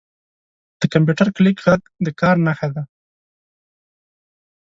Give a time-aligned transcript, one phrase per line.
[0.79, 2.83] •د کمپیوټر کلیک ږغ د کار نښه ده.